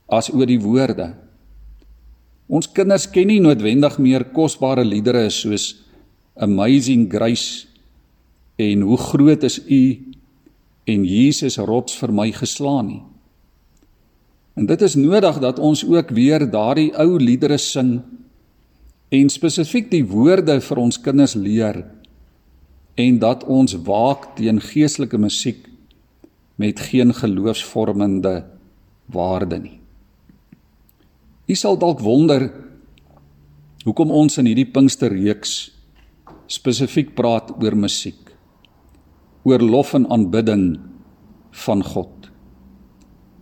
as 0.08 0.30
oor 0.32 0.46
die 0.46 0.60
woorde. 0.60 1.14
Ons 2.48 2.70
kinders 2.72 3.06
ken 3.10 3.28
nie 3.28 3.40
noodwendig 3.40 3.98
meer 3.98 4.24
kosbare 4.24 4.84
liedere 4.84 5.30
soos 5.30 5.84
Amazing 6.36 7.10
Grace 7.12 7.66
en 8.56 8.80
Hoe 8.80 8.96
groot 8.96 9.42
is 9.42 9.60
U 9.68 9.82
en 10.86 11.04
Jesus 11.04 11.58
rots 11.58 11.94
vir 12.00 12.12
my 12.12 12.32
geslaan 12.32 12.86
nie. 12.86 13.02
En 14.58 14.66
dit 14.66 14.80
is 14.82 14.96
nodig 14.98 15.38
dat 15.38 15.58
ons 15.62 15.84
ook 15.86 16.10
weer 16.10 16.42
daardie 16.50 16.90
ou 16.98 17.20
liedere 17.22 17.60
sing 17.62 18.00
en 19.14 19.30
spesifiek 19.30 19.86
die 19.92 20.02
woorde 20.02 20.58
vir 20.60 20.80
ons 20.82 20.98
kinders 21.00 21.36
leer 21.38 21.84
en 22.98 23.20
dat 23.22 23.44
ons 23.46 23.76
waak 23.86 24.32
teen 24.36 24.58
geestelike 24.58 25.20
musiek 25.22 25.62
met 26.58 26.82
geen 26.90 27.14
geloofsvormende 27.14 28.34
waarde 29.14 29.60
nie. 29.62 29.76
U 31.46 31.54
sal 31.54 31.78
dalk 31.78 32.02
wonder 32.02 32.50
hoekom 33.86 34.10
ons 34.10 34.40
in 34.42 34.50
hierdie 34.50 34.66
Pinksterreeks 34.74 35.54
spesifiek 36.50 37.14
praat 37.14 37.54
oor 37.62 37.78
musiek 37.78 38.34
oor 39.46 39.62
lof 39.62 39.94
en 39.94 40.10
aanbidding 40.10 40.72
van 41.62 41.86
God. 41.86 42.17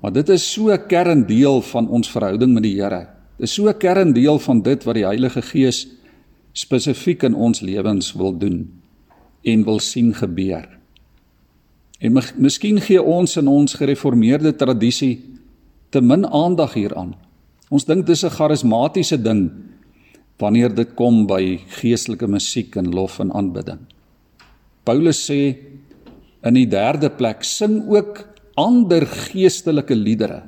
Maar 0.07 0.15
dit 0.15 0.29
is 0.29 0.53
so 0.53 0.71
'n 0.71 0.87
kerndeel 0.87 1.63
van 1.63 1.89
ons 1.89 2.11
verhouding 2.11 2.53
met 2.53 2.63
die 2.63 2.79
Here. 2.79 3.09
Dit 3.37 3.49
is 3.49 3.55
so 3.55 3.67
'n 3.67 3.77
kerndeel 3.77 4.39
van 4.39 4.63
dit 4.63 4.85
wat 4.85 4.95
die 4.95 5.05
Heilige 5.05 5.43
Gees 5.43 5.89
spesifiek 6.53 7.23
in 7.23 7.35
ons 7.35 7.61
lewens 7.61 8.13
wil 8.13 8.39
doen 8.39 8.83
en 9.43 9.65
wil 9.65 9.79
sien 9.79 10.15
gebeur. 10.15 10.79
En 11.99 12.23
miskien 12.37 12.81
gee 12.81 13.03
ons 13.03 13.37
in 13.37 13.49
ons 13.49 13.75
gereformeerde 13.75 14.57
tradisie 14.57 15.25
te 15.89 16.01
min 16.01 16.27
aandag 16.27 16.75
hieraan. 16.75 17.15
Ons 17.69 17.85
dink 17.85 18.07
dis 18.07 18.25
'n 18.25 18.31
charismatiese 18.31 19.23
ding 19.23 19.51
wanneer 20.39 20.75
dit 20.75 20.95
kom 20.95 21.27
by 21.27 21.59
geestelike 21.67 22.27
musiek 22.27 22.77
en 22.77 22.91
lof 22.91 23.19
en 23.19 23.33
aanbidding. 23.33 23.79
Paulus 24.85 25.31
sê 25.31 25.57
In 26.43 26.55
die 26.55 26.69
derde 26.69 27.11
plek 27.11 27.43
sing 27.43 27.89
ook 27.89 28.36
ander 28.57 29.07
geestelike 29.07 29.95
liedere. 29.95 30.43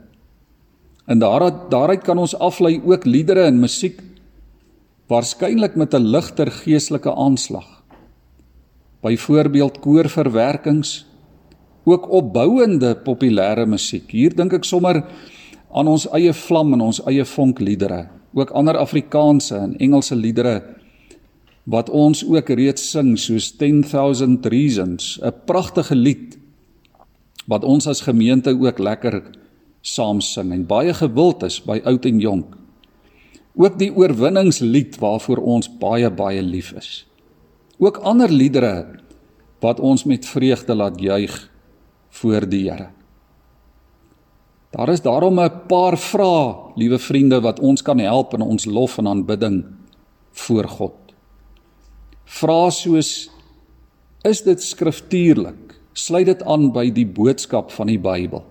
En 1.08 1.20
daaruit 1.20 1.68
daaruit 1.72 2.04
kan 2.04 2.18
ons 2.18 2.36
aflei 2.36 2.80
ook 2.84 3.04
liedere 3.04 3.46
en 3.48 3.60
musiek 3.60 4.00
waarskynlik 5.08 5.76
met 5.76 5.94
'n 5.94 6.04
ligter 6.04 6.50
geestelike 6.50 7.14
aanslag. 7.14 7.82
Byvoorbeeld 9.00 9.78
koorverwerkings, 9.80 11.06
ook 11.84 12.10
opbouende 12.10 12.96
populêre 12.96 13.66
musiek. 13.66 14.10
Hier 14.10 14.34
dink 14.34 14.52
ek 14.52 14.64
sommer 14.64 15.04
aan 15.72 15.88
ons 15.88 16.08
eie 16.10 16.32
vlam 16.32 16.72
en 16.72 16.80
ons 16.80 17.00
eie 17.06 17.24
vonkliedere, 17.24 18.08
ook 18.34 18.50
ander 18.50 18.76
Afrikaanse 18.76 19.56
en 19.56 19.76
Engelse 19.76 20.16
liedere 20.16 20.62
wat 21.68 21.90
ons 21.90 22.22
ook 22.24 22.48
reeds 22.48 22.90
sing 22.90 23.18
soos 23.20 23.50
10000 23.60 24.46
reasons 24.46 25.20
'n 25.22 25.32
pragtige 25.44 25.94
lied 25.94 26.38
wat 27.48 27.64
ons 27.64 27.88
as 27.88 28.04
gemeente 28.04 28.52
ook 28.52 28.78
lekker 28.78 29.22
saam 29.80 30.20
sing 30.20 30.52
en 30.52 30.66
baie 30.68 30.92
gewild 30.94 31.42
is 31.46 31.58
by 31.64 31.80
oud 31.88 32.04
en 32.08 32.20
jonk. 32.20 32.56
Ook 33.58 33.78
die 33.80 33.90
oorwinningslied 33.90 34.98
waarvoor 35.00 35.40
ons 35.42 35.70
baie 35.80 36.10
baie 36.10 36.42
lief 36.44 36.72
is. 36.76 37.06
Ook 37.78 38.02
ander 38.06 38.30
liedere 38.30 39.00
wat 39.64 39.80
ons 39.80 40.04
met 40.04 40.26
vreugde 40.26 40.74
laat 40.74 41.00
juig 41.00 41.34
voor 42.20 42.46
die 42.46 42.68
Here. 42.70 42.90
Daar 44.70 44.88
is 44.92 45.00
daarom 45.00 45.40
'n 45.40 45.66
paar 45.66 45.96
vrae 45.98 46.74
liewe 46.76 46.98
vriende 46.98 47.40
wat 47.40 47.60
ons 47.60 47.82
kan 47.82 47.98
help 47.98 48.34
in 48.34 48.42
ons 48.42 48.64
lof 48.64 48.98
en 48.98 49.08
aanbidding 49.08 49.64
voor 50.32 50.68
God. 50.68 50.94
Vra 52.24 52.70
soos 52.70 53.30
is 54.22 54.42
dit 54.42 54.62
skriftuurlik? 54.62 55.67
Sluit 55.98 56.28
dit 56.28 56.42
aan 56.46 56.68
by 56.74 56.86
die 56.94 57.06
boodskap 57.10 57.72
van 57.74 57.90
die 57.90 57.98
Bybel. 57.98 58.44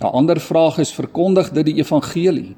'n 0.00 0.12
Ander 0.16 0.40
vraag 0.40 0.78
is 0.80 0.92
verkondig 0.96 1.52
dit 1.52 1.66
die 1.66 1.78
evangelie? 1.82 2.56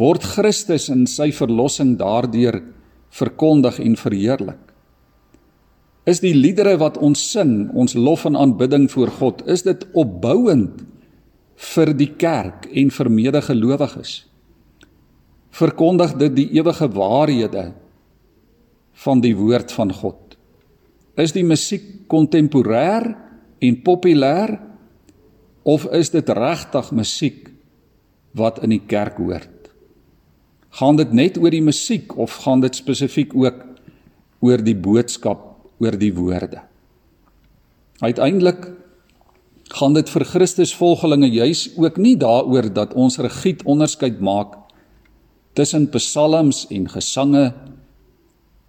Word 0.00 0.24
Christus 0.24 0.88
en 0.88 1.06
sy 1.06 1.28
verlossing 1.36 1.98
daardeur 2.00 2.62
verkondig 3.12 3.78
en 3.78 3.96
verheerlik? 3.96 4.72
Is 6.08 6.22
die 6.24 6.32
liedere 6.34 6.78
wat 6.80 6.96
ons 6.96 7.20
sing, 7.30 7.70
ons 7.74 7.94
lof 7.94 8.24
en 8.24 8.36
aanbidding 8.36 8.88
voor 8.90 9.12
God, 9.20 9.44
is 9.46 9.62
dit 9.62 9.84
opbouend 9.92 10.80
vir 11.74 11.92
die 11.94 12.10
kerk 12.16 12.66
en 12.72 12.90
vir 12.90 13.10
medegelowiges? 13.10 14.24
Verkondig 15.52 16.16
dit 16.18 16.34
die 16.40 16.48
ewige 16.56 16.88
waarhede 16.88 17.74
van 19.04 19.20
die 19.20 19.36
woord 19.36 19.72
van 19.72 19.92
God? 19.92 20.21
Is 21.16 21.32
die 21.32 21.44
musiek 21.44 22.06
kontemporêr 22.08 23.10
en 23.62 23.82
populêr 23.84 24.58
Of 25.62 25.86
is 25.94 26.10
dit 26.10 26.28
regtig 26.28 26.90
musiek 26.90 27.50
wat 28.34 28.58
in 28.66 28.74
die 28.74 28.82
kerk 28.82 29.20
hoort? 29.22 29.70
Gaan 30.78 30.98
dit 30.98 31.12
net 31.14 31.38
oor 31.38 31.54
die 31.54 31.62
musiek 31.62 32.16
of 32.18 32.40
gaan 32.42 32.64
dit 32.64 32.74
spesifiek 32.74 33.34
ook 33.36 33.60
oor 34.42 34.62
die 34.64 34.74
boodskap, 34.74 35.44
oor 35.78 35.98
die 35.98 36.10
woorde? 36.16 36.64
Uiteindelik 38.02 38.72
gaan 39.72 39.94
dit 39.94 40.10
vir 40.10 40.26
Christusvolgelinge 40.26 41.30
juis 41.30 41.68
ook 41.78 42.00
nie 42.02 42.16
daaroor 42.18 42.72
dat 42.74 42.96
ons 42.98 43.20
regiet 43.22 43.62
onderskeid 43.62 44.18
maak 44.20 44.58
tussen 45.54 45.86
psalms 45.94 46.66
en 46.74 46.88
gesange 46.90 47.52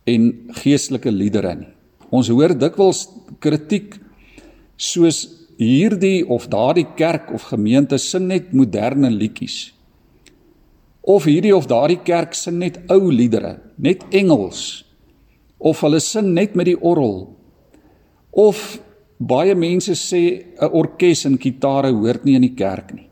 en 0.05 0.31
geestelike 0.61 1.11
liedere 1.11 1.55
nie. 1.55 1.72
Ons 2.13 2.29
hoor 2.29 2.53
dikwels 2.53 3.07
kritiek 3.41 3.95
soos 4.77 5.23
hierdie 5.57 6.21
of 6.29 6.45
daardie 6.51 6.85
kerk 6.97 7.31
of 7.33 7.47
gemeente 7.49 7.97
sing 8.01 8.27
net 8.29 8.51
moderne 8.53 9.09
liedjies. 9.09 9.71
Of 11.03 11.25
hierdie 11.27 11.55
of 11.55 11.67
daardie 11.71 12.01
kerk 12.05 12.37
sing 12.37 12.59
net 12.61 12.79
ou 12.93 13.09
liedere, 13.11 13.57
net 13.77 14.05
Engels. 14.13 14.83
Of 15.59 15.81
hulle 15.81 16.01
sing 16.03 16.33
net 16.35 16.55
met 16.55 16.69
die 16.69 16.77
orgel. 16.77 17.33
Of 18.31 18.77
baie 19.17 19.55
mense 19.55 19.95
sê 19.95 20.45
'n 20.59 20.69
orkes 20.71 21.25
en 21.25 21.37
gitare 21.37 21.91
hoort 21.91 22.25
nie 22.25 22.35
in 22.35 22.41
die 22.41 22.55
kerk 22.55 22.93
nie. 22.93 23.09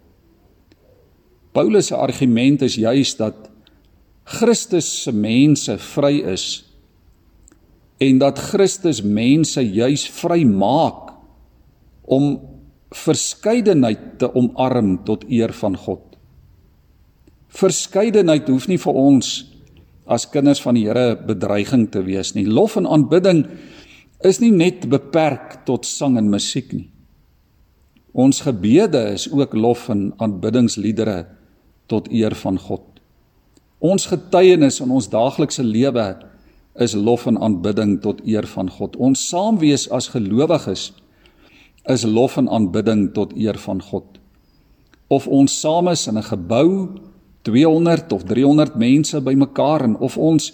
Paulus 1.53 1.87
se 1.87 1.95
argument 1.95 2.61
is 2.61 2.75
juis 2.75 3.15
dat 3.15 3.49
Christus 4.23 5.03
se 5.03 5.11
mense 5.11 5.77
vry 5.77 6.21
is 6.33 6.70
en 8.01 8.21
dat 8.21 8.39
Christus 8.49 9.03
mense 9.05 9.61
juis 9.61 10.07
vry 10.17 10.41
maak 10.47 11.11
om 12.01 12.33
verskeidenheid 12.91 14.17
te 14.19 14.31
omarm 14.35 14.97
tot 15.05 15.27
eer 15.29 15.53
van 15.55 15.77
God. 15.77 16.01
Verskeidenheid 17.51 18.49
hoef 18.49 18.67
nie 18.71 18.79
vir 18.81 18.97
ons 18.97 19.29
as 20.11 20.25
kinders 20.31 20.63
van 20.63 20.75
die 20.75 20.87
Here 20.87 21.13
bedreiging 21.27 21.85
te 21.91 22.01
wees 22.03 22.33
nie. 22.35 22.47
Lof 22.47 22.75
en 22.79 22.89
aanbidding 22.89 23.45
is 24.27 24.41
nie 24.41 24.51
net 24.51 24.87
beperk 24.89 25.61
tot 25.67 25.85
sang 25.87 26.17
en 26.19 26.31
musiek 26.31 26.73
nie. 26.73 26.89
Ons 28.11 28.41
gebede 28.43 29.05
is 29.13 29.29
ook 29.31 29.53
lof 29.55 29.87
en 29.93 30.09
aanbiddingsliedere 30.19 31.23
tot 31.87 32.09
eer 32.11 32.35
van 32.35 32.57
God. 32.59 32.83
Ons 33.79 34.09
getuienis 34.11 34.81
in 34.83 34.91
ons 34.91 35.07
daaglikse 35.09 35.63
lewe 35.63 36.09
is 36.75 36.95
lof 36.95 37.25
en 37.27 37.37
aanbidding 37.41 37.99
tot 38.01 38.21
eer 38.25 38.47
van 38.47 38.69
God. 38.69 38.95
Ons 38.95 39.27
saamwees 39.29 39.89
as 39.91 40.11
gelowiges 40.13 40.91
is 41.89 42.05
lof 42.05 42.37
en 42.37 42.49
aanbidding 42.49 43.09
tot 43.13 43.33
eer 43.35 43.57
van 43.57 43.81
God. 43.81 44.19
Of 45.11 45.27
ons 45.27 45.59
saam 45.59 45.87
is 45.87 46.07
in 46.07 46.17
'n 46.17 46.23
gebou 46.23 46.89
200 47.41 48.11
of 48.13 48.23
300 48.23 48.75
mense 48.75 49.21
bymekaar 49.21 49.83
en 49.83 49.97
of 49.97 50.17
ons 50.17 50.53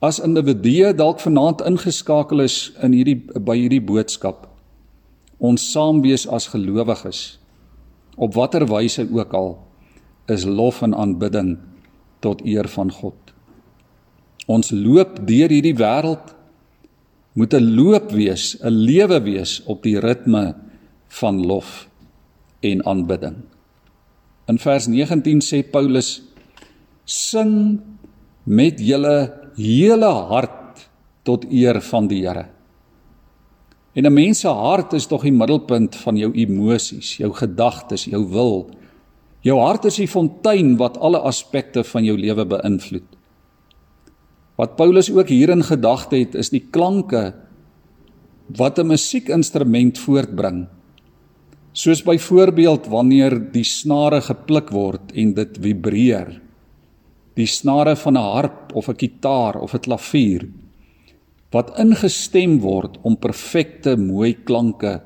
as 0.00 0.20
individue 0.20 0.94
dalk 0.94 1.20
vanaand 1.20 1.60
ingeskakel 1.60 2.40
is 2.40 2.72
in 2.82 2.92
hierdie 2.92 3.20
by 3.40 3.56
hierdie 3.56 3.82
boodskap. 3.82 4.46
Ons 5.38 5.72
saam 5.72 6.02
wees 6.02 6.26
as 6.26 6.46
gelowiges 6.46 7.38
op 8.18 8.34
watter 8.34 8.66
wyse 8.66 9.06
ook 9.12 9.34
al 9.34 9.58
is 10.26 10.44
lof 10.44 10.82
en 10.82 10.94
aanbidding 10.94 11.56
tot 12.20 12.42
eer 12.44 12.68
van 12.68 12.90
God. 12.92 13.27
Ons 14.48 14.72
loop 14.72 15.18
deur 15.28 15.52
hierdie 15.52 15.76
wêreld 15.76 16.34
moet 17.36 17.54
'n 17.54 17.76
loop 17.76 18.10
wees, 18.10 18.56
'n 18.64 18.72
lewe 18.72 19.20
wees 19.22 19.62
op 19.66 19.82
die 19.82 20.00
ritme 20.00 20.56
van 21.08 21.46
lof 21.46 21.88
en 22.60 22.84
aanbidding. 22.84 23.36
In 24.48 24.58
vers 24.58 24.86
19 24.86 25.40
sê 25.40 25.62
Paulus: 25.62 26.22
Sing 27.04 27.80
met 28.44 28.80
julle 28.80 29.32
hele 29.56 30.12
hart 30.30 30.88
tot 31.22 31.44
eer 31.50 31.80
van 31.80 32.08
die 32.08 32.22
Here. 32.26 32.46
En 33.92 34.06
'n 34.06 34.12
mens 34.12 34.40
se 34.40 34.48
hart 34.48 34.92
is 34.92 35.06
tog 35.06 35.22
die 35.22 35.32
middelpunt 35.32 35.96
van 35.96 36.16
jou 36.16 36.32
emosies, 36.32 37.16
jou 37.16 37.32
gedagtes, 37.32 38.04
jou 38.04 38.28
wil. 38.30 38.70
Jou 39.40 39.58
hart 39.60 39.84
is 39.84 39.96
die 39.96 40.08
fontein 40.08 40.76
wat 40.76 40.98
alle 40.98 41.18
aspekte 41.18 41.84
van 41.84 42.04
jou 42.04 42.16
lewe 42.16 42.44
beïnvloed. 42.44 43.17
Wat 44.58 44.74
Paulus 44.74 45.06
ook 45.14 45.30
hierin 45.30 45.62
gedagte 45.62 46.18
het, 46.18 46.34
is 46.34 46.50
die 46.50 46.64
klanke 46.74 47.30
wat 48.58 48.78
'n 48.78 48.90
musiekinstrument 48.90 49.98
voortbring. 49.98 50.66
Soos 51.72 52.02
byvoorbeeld 52.02 52.86
wanneer 52.86 53.52
die 53.52 53.64
snare 53.64 54.20
gepluk 54.20 54.70
word 54.70 55.12
en 55.14 55.34
dit 55.34 55.58
vibreer. 55.60 56.40
Die 57.34 57.46
snare 57.46 57.96
van 57.96 58.16
'n 58.16 58.32
harp 58.34 58.74
of 58.74 58.88
'n 58.88 58.96
kitaar 58.96 59.60
of 59.60 59.74
'n 59.74 59.80
klavier 59.80 60.48
wat 61.50 61.78
ingestem 61.78 62.60
word 62.60 62.98
om 63.02 63.16
perfekte 63.16 63.96
mooi 63.96 64.34
klanke 64.44 65.00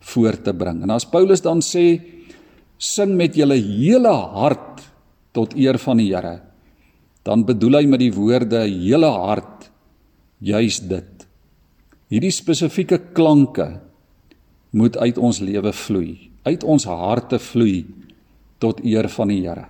voor 0.00 0.42
te 0.42 0.52
bring. 0.52 0.82
En 0.82 0.90
as 0.90 1.06
Paulus 1.08 1.40
dan 1.40 1.60
sê 1.60 2.02
sing 2.76 3.16
met 3.16 3.34
julle 3.34 3.54
hele 3.54 4.12
hart 4.12 4.82
tot 5.32 5.54
eer 5.56 5.78
van 5.78 5.96
die 5.96 6.14
Here 6.14 6.43
dan 7.24 7.44
bedoel 7.48 7.80
hy 7.80 7.86
met 7.88 8.02
die 8.02 8.12
woorde 8.12 8.66
hele 8.68 9.10
hart 9.10 9.70
juis 10.44 10.80
dit. 10.84 11.26
Hierdie 12.12 12.32
spesifieke 12.34 13.00
klanke 13.16 13.78
moet 14.76 14.96
uit 15.00 15.18
ons 15.18 15.40
lewe 15.40 15.72
vloei, 15.72 16.30
uit 16.44 16.64
ons 16.64 16.84
harte 16.84 17.40
vloei 17.40 17.86
tot 18.60 18.82
eer 18.84 19.08
van 19.16 19.32
die 19.32 19.40
Here. 19.44 19.68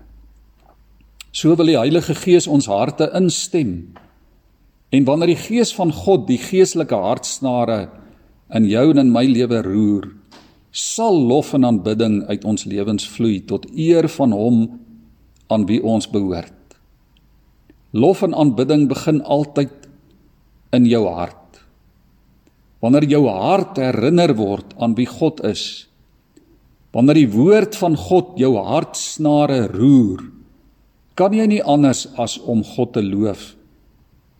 So 1.34 1.54
wil 1.58 1.70
die 1.70 1.78
Heilige 1.78 2.14
Gees 2.14 2.46
ons 2.46 2.66
harte 2.70 3.08
instem. 3.16 3.94
En 4.94 5.06
wanneer 5.06 5.32
die 5.34 5.40
Gees 5.40 5.74
van 5.74 5.92
God 5.92 6.28
die 6.28 6.38
geestelike 6.38 6.98
hartsnare 6.98 7.88
in 8.54 8.68
jou 8.70 8.84
en 8.92 9.02
in 9.02 9.12
my 9.14 9.24
lewe 9.26 9.62
roer, 9.66 10.08
sal 10.74 11.16
lof 11.28 11.52
en 11.54 11.66
aanbidding 11.66 12.20
uit 12.28 12.44
ons 12.46 12.66
lewens 12.66 13.06
vloei 13.06 13.40
tot 13.46 13.66
eer 13.70 14.08
van 14.10 14.34
hom 14.34 14.60
aan 15.54 15.66
wie 15.70 15.80
ons 15.82 16.06
behoort. 16.10 16.63
Lof 17.94 18.24
en 18.26 18.34
aanbidding 18.34 18.88
begin 18.90 19.20
altyd 19.22 19.72
in 20.74 20.86
jou 20.90 21.04
hart. 21.06 21.60
Wanneer 22.82 23.06
jou 23.06 23.22
hart 23.30 23.78
herinner 23.78 24.34
word 24.34 24.74
aan 24.82 24.96
wie 24.98 25.06
God 25.06 25.44
is, 25.46 25.86
wanneer 26.94 27.22
die 27.22 27.30
woord 27.30 27.78
van 27.78 27.94
God 27.98 28.34
jou 28.38 28.56
hartsnare 28.58 29.68
roer, 29.70 30.26
kan 31.14 31.34
jy 31.34 31.46
nie 31.46 31.62
anders 31.62 32.08
as 32.18 32.34
om 32.42 32.64
God 32.66 32.96
te 32.96 33.02
loof 33.06 33.52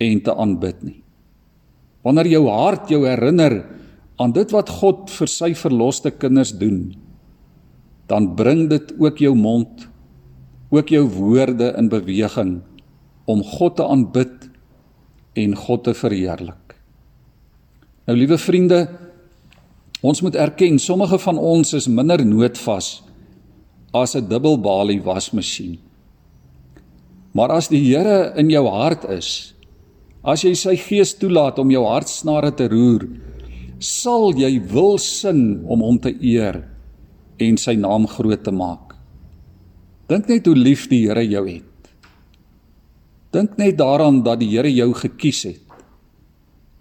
en 0.03 0.21
te 0.27 0.35
aanbid 0.35 0.83
nie. 0.83 0.99
Wanneer 2.05 2.33
jou 2.35 2.45
hart 2.51 2.91
jou 2.91 3.05
herinner 3.07 3.61
aan 4.21 4.35
dit 4.35 4.51
wat 4.55 4.71
God 4.83 5.07
vir 5.15 5.31
sy 5.31 5.55
verloste 5.57 6.11
kinders 6.11 6.53
doen, 6.59 6.91
dan 8.11 8.35
bring 8.37 8.67
dit 8.69 8.93
ook 8.99 9.23
jou 9.23 9.33
mond, 9.39 9.87
ook 10.75 10.91
jou 10.91 11.07
woorde 11.15 11.71
in 11.79 11.89
beweging 11.89 12.59
om 13.25 13.43
God 13.43 13.77
te 13.77 13.87
aanbid 13.87 14.49
en 15.35 15.57
God 15.57 15.85
te 15.85 15.95
verheerlik. 15.95 16.77
Nou 18.05 18.17
liewe 18.19 18.39
vriende, 18.39 18.85
ons 20.05 20.21
moet 20.21 20.37
erken 20.37 20.79
sommige 20.79 21.19
van 21.19 21.41
ons 21.41 21.73
is 21.73 21.89
minder 21.89 22.21
noodvas 22.27 23.03
as 23.95 24.15
'n 24.17 24.29
dubbelbalie 24.29 25.01
wasmasjien. 25.03 25.79
Maar 27.33 27.51
as 27.51 27.69
die 27.69 27.83
Here 27.83 28.33
in 28.37 28.51
jou 28.51 28.69
hart 28.69 29.05
is, 29.05 29.55
as 30.23 30.43
jy 30.43 30.55
sy 30.55 30.77
gees 30.77 31.15
toelaat 31.15 31.59
om 31.59 31.71
jou 31.71 31.85
hartsnare 31.85 32.53
te 32.55 32.69
roer, 32.69 33.09
sal 33.79 34.33
jy 34.33 34.61
wil 34.73 34.99
sin 34.99 35.65
om 35.67 35.81
hom 35.81 35.99
te 35.99 36.15
eer 36.23 36.63
en 37.39 37.57
sy 37.57 37.75
naam 37.75 38.07
groot 38.07 38.45
te 38.45 38.51
maak. 38.51 38.95
Dink 40.09 40.29
net 40.29 40.47
hoe 40.47 40.57
lief 40.57 40.89
die 40.89 41.07
Here 41.09 41.25
jou 41.27 41.49
het. 41.49 41.74
Dink 43.35 43.57
net 43.59 43.79
daaraan 43.81 44.23
dat 44.23 44.39
die 44.43 44.53
Here 44.53 44.71
jou 44.71 44.93
gekies 44.95 45.43
het. 45.49 45.61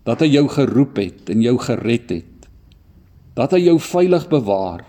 Dat 0.05 0.21
hy 0.21 0.29
jou 0.35 0.45
geroep 0.51 0.99
het 1.01 1.29
en 1.33 1.41
jou 1.41 1.55
gered 1.57 2.11
het. 2.13 2.49
Dat 3.33 3.55
hy 3.55 3.63
jou 3.63 3.79
veilig 3.81 4.27
bewaar. 4.29 4.83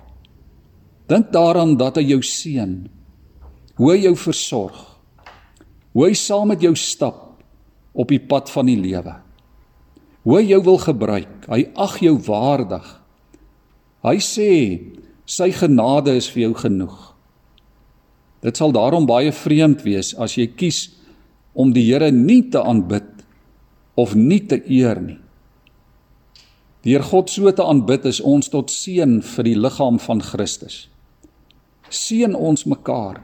Dink 1.09 1.31
daaraan 1.33 1.77
dat 1.81 1.96
hy 2.00 2.05
jou 2.11 2.20
seën. 2.24 2.74
Hoe 3.79 3.92
hy 3.92 4.03
jou 4.05 4.16
versorg. 4.18 4.83
Hoe 5.94 6.09
hy 6.09 6.16
saam 6.18 6.50
met 6.53 6.64
jou 6.64 6.74
stap 6.77 7.38
op 7.94 8.11
die 8.11 8.20
pad 8.20 8.50
van 8.53 8.68
die 8.68 8.81
lewe. 8.81 9.14
Hoe 10.27 10.37
hy 10.40 10.44
jou 10.50 10.61
wil 10.66 10.81
gebruik. 10.83 11.48
Hy 11.48 11.62
ag 11.81 11.96
jou 12.03 12.18
waardig. 12.27 12.85
Hy 14.05 14.18
sê 14.20 14.50
sy 15.24 15.48
genade 15.57 16.12
is 16.18 16.29
vir 16.29 16.48
jou 16.48 16.55
genoeg. 16.66 16.98
Dit 18.44 18.61
sal 18.61 18.74
daarom 18.77 19.07
baie 19.09 19.33
vreemd 19.33 19.87
wees 19.87 20.12
as 20.20 20.37
jy 20.37 20.50
kies 20.53 20.90
om 21.55 21.73
die 21.75 21.87
Here 21.87 22.11
nie 22.12 22.43
te 22.51 22.62
aanbid 22.62 23.11
of 23.95 24.14
nie 24.14 24.40
te 24.47 24.59
eer 24.67 25.01
nie. 25.01 25.21
Deur 26.85 27.05
God 27.07 27.31
so 27.33 27.51
te 27.55 27.64
aanbid 27.64 28.05
is 28.11 28.21
ons 28.21 28.51
tot 28.53 28.73
seën 28.73 29.21
vir 29.25 29.47
die 29.47 29.57
liggaam 29.57 29.97
van 30.03 30.21
Christus. 30.21 30.88
Seën 31.88 32.35
ons 32.37 32.67
mekaar. 32.69 33.23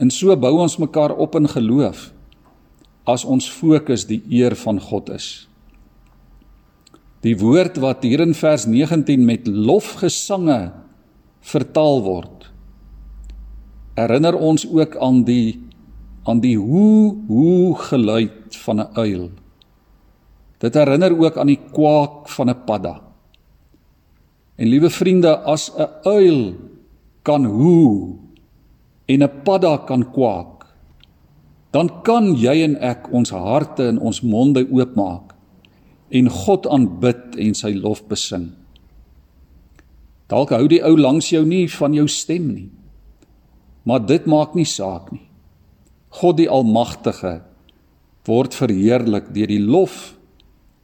En 0.00 0.10
so 0.10 0.34
bou 0.34 0.56
ons 0.64 0.78
mekaar 0.80 1.12
op 1.12 1.36
in 1.38 1.46
geloof 1.50 2.08
as 3.06 3.24
ons 3.24 3.46
fokus 3.50 4.06
die 4.08 4.22
eer 4.32 4.56
van 4.58 4.80
God 4.80 5.12
is. 5.14 5.28
Die 7.22 7.36
woord 7.36 7.76
wat 7.82 8.04
hier 8.06 8.22
in 8.24 8.34
vers 8.34 8.64
19 8.66 9.24
met 9.28 9.46
lofgesange 9.46 10.70
vertaal 11.44 12.00
word 12.04 12.40
herinner 14.00 14.36
ons 14.36 14.64
ook 14.68 14.96
aan 14.96 15.24
die 15.28 15.60
aan 16.24 16.40
die 16.40 16.56
hoe 16.56 17.16
hoe 17.26 17.76
geluid 17.78 18.56
van 18.64 18.80
'n 18.80 18.88
uil. 18.92 19.30
Dit 20.58 20.74
herinner 20.74 21.18
ook 21.18 21.36
aan 21.36 21.46
die 21.46 21.60
kwak 21.72 22.28
van 22.28 22.50
'n 22.50 22.64
padda. 22.64 23.00
En 24.56 24.68
liewe 24.68 24.90
vriende, 24.90 25.38
as 25.38 25.72
'n 25.76 25.88
uil 26.02 26.54
kan 27.22 27.44
hoe 27.44 28.16
en 29.06 29.22
'n 29.22 29.42
padda 29.44 29.76
kan 29.76 30.10
kwak, 30.12 30.66
dan 31.70 32.02
kan 32.02 32.34
jy 32.34 32.62
en 32.62 32.76
ek 32.80 33.12
ons 33.12 33.30
harte 33.30 33.86
en 33.86 33.98
ons 33.98 34.20
monde 34.20 34.66
oopmaak 34.70 35.34
en 36.10 36.28
God 36.28 36.66
aanbid 36.66 37.36
en 37.38 37.54
sy 37.54 37.70
lof 37.78 38.02
besing. 38.10 38.50
Dalk 40.30 40.50
hou 40.50 40.66
die 40.70 40.82
ou 40.82 40.96
langs 40.98 41.30
jou 41.30 41.44
nie 41.46 41.66
van 41.70 41.94
jou 41.94 42.06
stem 42.08 42.52
nie. 42.54 42.70
Maar 43.82 44.06
dit 44.06 44.26
maak 44.26 44.54
nie 44.54 44.66
saak 44.66 45.12
nie. 45.14 45.29
God 46.10 46.40
die 46.40 46.48
Almagtige 46.50 47.40
word 48.26 48.54
verheerlik 48.54 49.30
deur 49.34 49.50
die 49.50 49.62
lof 49.62 50.14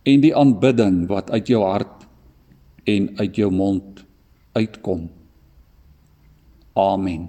en 0.07 0.23
die 0.23 0.35
aanbidding 0.35 1.05
wat 1.11 1.31
uit 1.35 1.51
jou 1.51 1.63
hart 1.67 2.07
en 2.87 3.11
uit 3.19 3.39
jou 3.39 3.51
mond 3.51 4.05
uitkom. 4.57 5.09
Amen. 6.77 7.27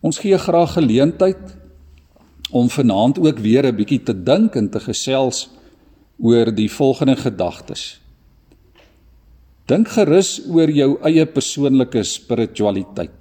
Ons 0.00 0.20
gee 0.22 0.36
graag 0.38 0.76
geleentheid 0.76 1.56
om 2.50 2.68
vanaand 2.72 3.18
ook 3.18 3.38
weer 3.38 3.66
'n 3.66 3.76
bietjie 3.76 4.02
te 4.02 4.14
dink 4.14 4.54
en 4.56 4.70
te 4.70 4.80
gesels 4.80 5.48
oor 6.18 6.54
die 6.54 6.70
volgende 6.70 7.16
gedagtes. 7.16 8.00
Dink 9.66 9.88
gerus 9.88 10.40
oor 10.48 10.70
jou 10.70 10.98
eie 11.02 11.26
persoonlike 11.26 12.02
spiritualiteit. 12.02 13.19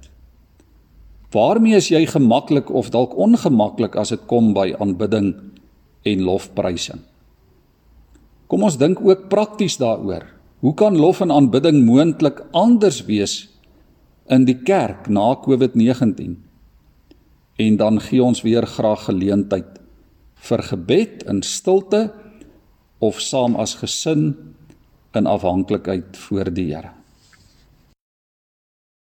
Waarmee 1.30 1.78
is 1.78 1.92
jy 1.92 2.06
gemaklik 2.10 2.72
of 2.74 2.89
dalk 2.89 3.13
ongemaklik 3.13 3.96
as 4.00 4.10
dit 4.15 4.22
kom 4.30 4.54
by 4.56 4.72
aanbidding 4.82 5.36
en 6.10 6.26
lofprysing? 6.26 7.04
Kom 8.50 8.65
ons 8.65 8.80
dink 8.82 9.02
ook 9.06 9.28
prakties 9.30 9.78
daaroor. 9.78 10.26
Hoe 10.60 10.74
kan 10.74 10.98
lof 10.98 11.22
en 11.22 11.32
aanbidding 11.32 11.84
moontlik 11.86 12.42
anders 12.52 13.04
wees 13.06 13.46
in 14.28 14.48
die 14.50 14.58
kerk 14.65 15.08
na 15.08 15.36
COVID-19? 15.46 16.34
En 17.60 17.78
dan 17.78 18.02
gee 18.02 18.24
ons 18.24 18.42
weer 18.42 18.65
graag 18.65 19.06
geleentheid 19.06 19.78
vir 20.50 20.63
gebed 20.65 21.28
in 21.30 21.44
stilte 21.46 22.08
of 23.00 23.20
saam 23.22 23.56
as 23.60 23.78
gesin 23.80 24.32
in 25.13 25.28
afhanklikheid 25.28 26.18
voor 26.18 26.50
die 26.54 26.72
Here. 26.74 26.98